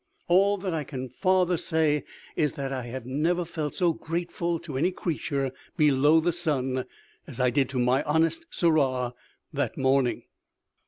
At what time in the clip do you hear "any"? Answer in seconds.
4.75-4.89